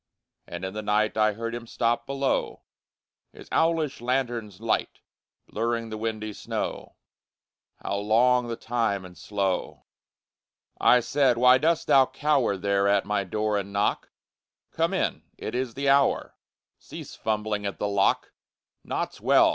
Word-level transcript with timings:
And 0.47 0.65
in 0.65 0.73
the 0.73 0.81
night 0.81 1.15
I 1.15 1.33
heard 1.33 1.53
him 1.53 1.67
stop 1.67 2.07
below, 2.07 2.63
His 3.33 3.47
owlish 3.51 4.01
lanthorn's 4.01 4.59
light 4.59 5.01
Blurring 5.47 5.91
the 5.91 5.97
windy 5.99 6.33
snow 6.33 6.95
How 7.83 7.97
long 7.97 8.47
the 8.47 8.55
time 8.55 9.05
and 9.05 9.15
slow! 9.15 9.85
I 10.79 11.01
said, 11.01 11.37
_Why 11.37 11.61
dost 11.61 11.85
thou 11.85 12.07
cower 12.07 12.57
There 12.57 12.87
at 12.87 13.05
my 13.05 13.23
door 13.23 13.59
and 13.59 13.71
knock? 13.71 14.09
Come 14.71 14.95
in! 14.95 15.21
It 15.37 15.53
is 15.53 15.75
the 15.75 15.87
hour! 15.89 16.35
Cease 16.79 17.13
fumbling 17.13 17.67
at 17.67 17.77
the 17.77 17.87
lock! 17.87 18.31
Naught's 18.83 19.21
well! 19.21 19.49